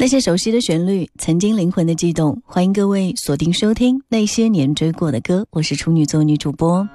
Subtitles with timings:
[0.00, 2.40] 那些熟悉的旋律，曾经灵魂的悸动。
[2.46, 6.88] 欢迎各位锁定收听那些年追过的歌，我是处女座女主播。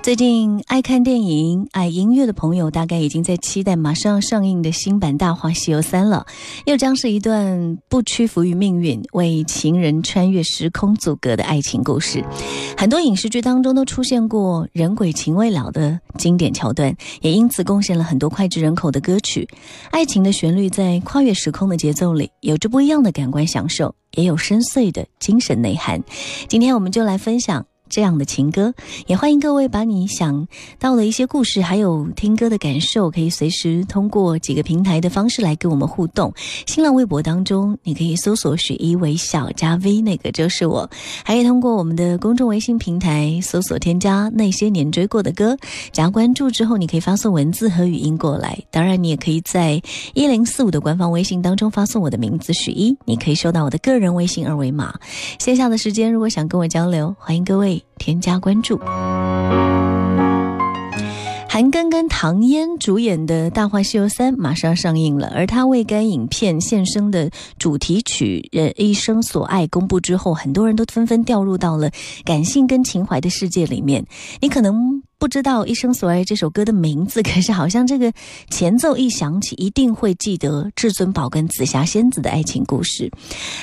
[0.00, 6.24] 最近爱看电影、爱音乐的朋友，大概已经在期待马上上映的新版《大话西游三》了。
[6.66, 12.24] 又将是一段不屈服于命运、为情人穿越时空阻隔的爱情故事。
[12.78, 19.48] 很多影视剧当中都出现过人鬼情未了的经典桥段，也因此贡献了很多脍炙人口的歌曲。
[19.90, 26.00] 爱情的旋律在跨越时空的节奏里，有着不一样的感官享受，也有深邃的精神内涵。
[26.46, 27.66] 今天我们就来分享。
[27.88, 28.72] 这样的情歌，
[29.06, 30.46] 也欢迎各位把你想
[30.78, 36.32] 到的一些故事，还有听歌的感受，可以随时通过几个平台的方式来跟我们互动。
[36.66, 40.88] 新浪微博当中，你可以搜索“许一微笑加 V”，那个就是我；
[41.24, 45.56] 还可以通过我们的公众微信平台搜索添加“那些年追过的歌”，
[45.92, 48.58] 加关注之后，你可以发送文字和语音过来。
[48.70, 49.80] 当然，你也可以在
[50.14, 54.94] 一零四五的官方微信当中发送我的名字许一，你可以收到我的个人微信二维码。
[55.38, 57.75] 线下的时间，如果想跟我交流，欢迎各位。
[57.98, 58.78] 添加关注。
[61.48, 71.90] 韩庚跟唐嫣主演的《大话西游三》马上上映了，而他为该影片献声的主题曲《人一生所爱》公布之后，很多人都纷纷掉入到了
[72.24, 74.04] 感性跟情怀的世界里面。
[74.40, 75.02] 你可能。
[75.18, 78.12] 不知道《一生所爱》这首歌的名字，可是好像这个
[78.50, 83.10] 前奏一响起，一定会记得至尊宝跟紫霞仙子的爱情故事。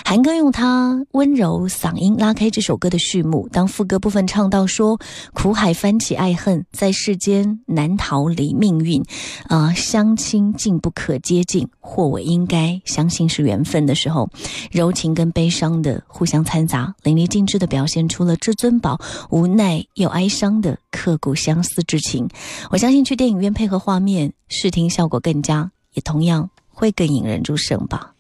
[0.04, 5.00] 韩庚用他温柔嗓音拉开这首歌的序幕，当副歌部分唱到说
[5.32, 9.04] “苦海翻起爱恨，在世间难逃离命运，
[9.48, 14.28] 啊，相亲竟不可接近，或我应该相信是缘分”的时候，
[14.72, 19.00] 柔情跟悲伤的互相掺杂，淋漓尽致的表现出了至尊宝
[19.30, 21.36] 无奈又哀伤的刻骨。
[21.44, 22.30] 相思之情，
[22.72, 28.14] 我相信去电影院配合画面，视听效果更佳，也同样会更引人入胜吧。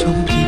[0.00, 0.39] 成篇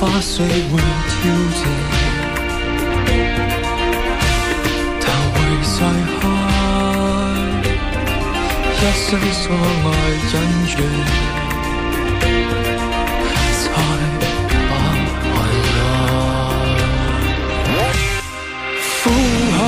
[0.00, 0.78] 花絮会
[1.22, 1.24] 凋
[1.58, 1.60] 谢，
[5.00, 5.36] 但会
[5.74, 5.76] 再
[6.20, 6.22] 开。
[8.80, 9.44] 一生所
[9.84, 9.86] 爱
[10.30, 10.32] 忍
[10.68, 10.78] 住，
[13.58, 13.66] 再
[14.68, 14.72] 把
[15.34, 15.36] 爱
[15.74, 15.76] 拿。
[19.02, 19.04] 苦
[19.56, 19.58] 海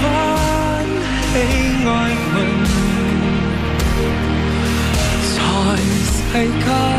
[0.00, 0.02] 翻
[1.20, 1.34] 起
[1.84, 1.88] 爱
[2.32, 2.34] 恨，
[5.34, 5.36] 在
[6.10, 6.16] 世
[6.64, 6.93] 间。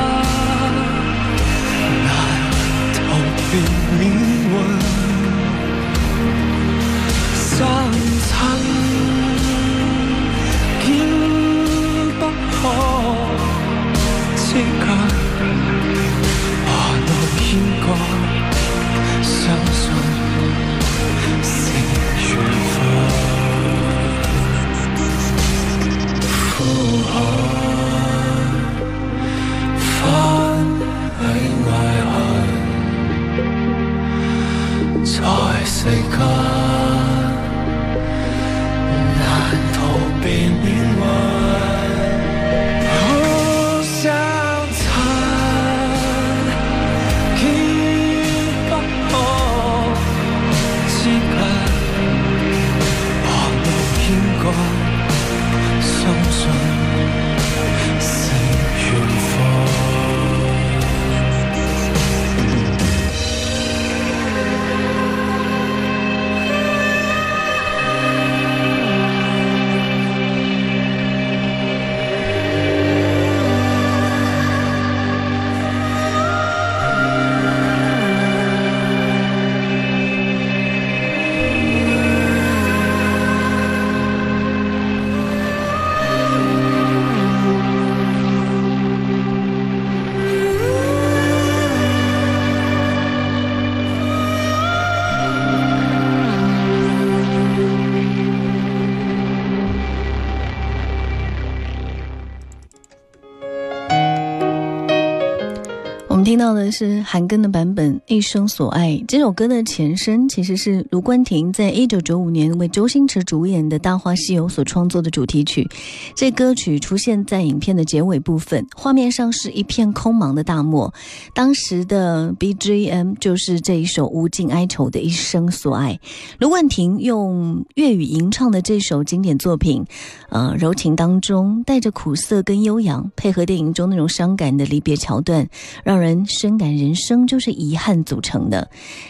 [106.35, 115.65] 听到的是韩庚的版本《一生所爱》这首歌的前身，其实是卢冠廷在一九九五年为周星驰主演的《大话西游》所创作的主题曲。
[116.13, 120.93] 这歌曲出现在影片的结尾部分，画面上是一片空茫的大漠。
[121.33, 125.97] 当时的 BGM 就是这一首无尽哀愁的一生所爱。
[126.37, 129.85] 卢冠廷用粤语吟唱的这首经典作品，
[130.27, 135.47] 呃，柔情当中带着苦涩跟悠扬，配合电影中那种伤感的离别桥段，
[135.85, 136.24] 让人。
[136.27, 138.69] 深感人生就是遗憾组成的，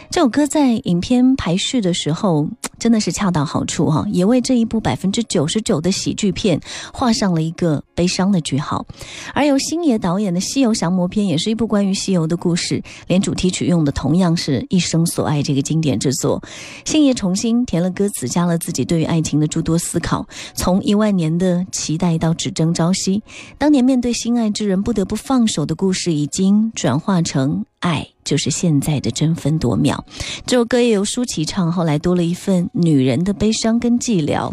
[0.09, 6.59] 这首歌在影片排序的时候真的是恰到好处哈，也为这一部百分之九十九的喜剧片
[6.91, 8.85] 画上了一个悲伤的句号。
[9.33, 16.41] 而由星爷导演的《西游降魔篇》也是一部关于西游的故事，连主题曲用的同样是一生所爱这个经典之作。
[16.83, 23.21] 星爷重新填了歌词，加了自己对于爱情的诸多思考，从一万年的期待到只争朝夕，
[23.57, 26.95] 当年面对心爱之人不得不放手的故事，已经转。
[27.05, 30.03] 化成爱，就是现在的争分夺秒。
[30.47, 34.51] 这首歌也由舒淇唱，后来多了一份女人的悲伤跟寂寥。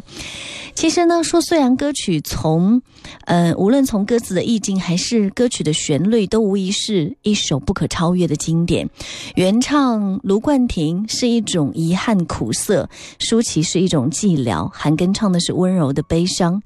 [0.74, 2.82] 其实呢，说虽然歌曲从，
[3.24, 8.86] 呃，无论从歌词的意境还是歌曲的旋律，都无疑是一首不可超越的经典。
[9.34, 16.62] 原唱卢冠廷是一种遗憾苦涩，舒淇是一种寂寥，韩庚唱的是温柔的悲伤。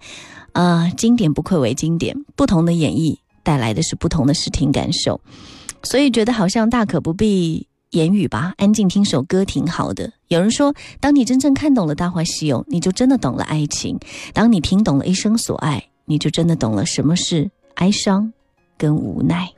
[0.51, 5.21] 啊，经典不愧为经典，不同的演绎带来的是不同的视听感受。
[5.87, 10.13] 所以觉得好像大可不必言语吧，安静听首歌挺好的。
[10.27, 13.97] 有人说，当你真正看懂了《大话西游》，你就真的懂了爱情；
[14.35, 18.33] 当你听懂了一生所爱，你就真的懂了什么是哀伤
[18.77, 19.49] 跟无奈。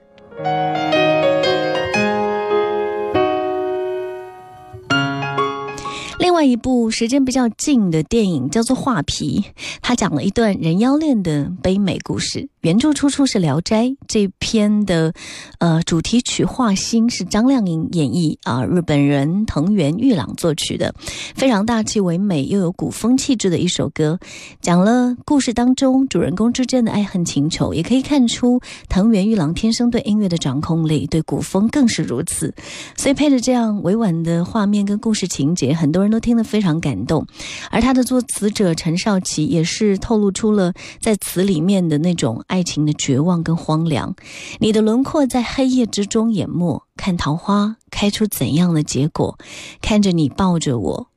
[6.20, 9.40] 另外一部时间比较近的电影叫做《画皮》，
[9.80, 12.48] 它讲了一段人妖恋的悲美故事。
[12.68, 15.14] 原著出处是《聊斋》这篇的，
[15.58, 20.94] 呃，主题曲《画心》是张靓颖演绎啊，日本人藤原玉郎作曲的，
[21.34, 24.18] 非常大气唯美又有古风气质的一首歌，
[24.60, 28.60] 讲了故事当中主人公之间的爱恨情仇，也可以看出
[28.90, 32.54] 藤原玉郎天生对音乐的掌控力，对古风更是如此。
[32.94, 37.26] 所以配着这样委婉的画面跟故事情节，很多人都听得非常感动。
[37.70, 42.44] 而他的作词者陈少琪也是透露出了在词里面的那种。
[42.57, 44.16] 爱爱情的绝望跟荒凉。
[44.58, 49.38] 你的轮廓在黑夜之中淹没看桃花开出怎样的结果
[49.80, 51.08] 看着你抱着我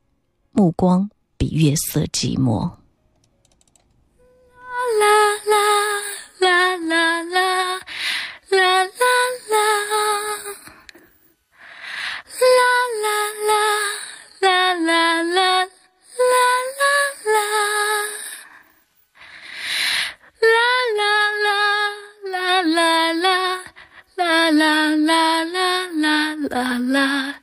[0.52, 2.70] 目光比月色寂寞。
[5.00, 5.08] 啦
[5.44, 5.58] 啦
[6.38, 7.80] 啦啦啦啦啦啦。
[8.50, 8.88] 啦啦
[9.50, 9.62] 啦。
[12.38, 12.50] 啦
[13.02, 13.08] 啦啦
[13.48, 13.81] 啦
[26.52, 27.34] 啦啦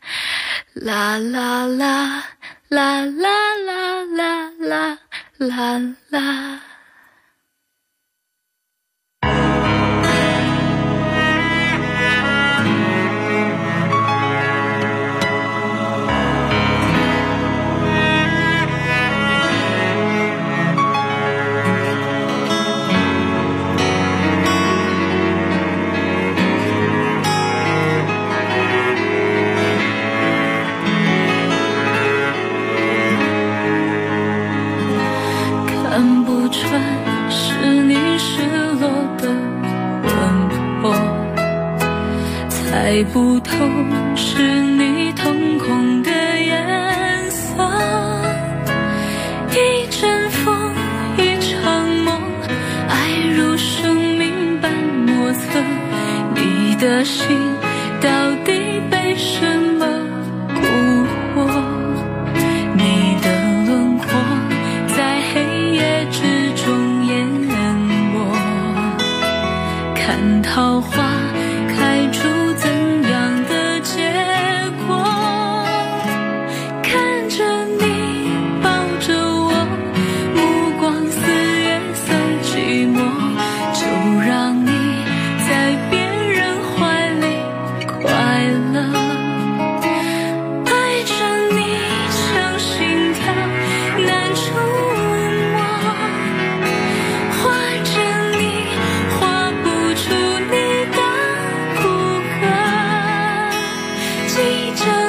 [0.76, 2.24] 啦啦
[2.70, 5.00] 啦啦啦啦啦
[5.40, 6.69] 啦啦。
[38.40, 39.28] 失落的
[40.02, 40.10] 魂
[40.82, 40.96] 魄
[42.48, 43.52] 猜不透
[44.16, 47.70] 是你瞳孔的颜色，
[49.52, 50.72] 一阵风，
[51.18, 52.18] 一场梦，
[52.88, 54.72] 爱如生命般
[55.06, 55.60] 莫测。
[56.34, 57.28] 你的心
[58.00, 58.10] 到
[58.46, 58.54] 底
[58.90, 59.59] 被什
[70.82, 71.29] 花。
[104.40, 105.09] 记着。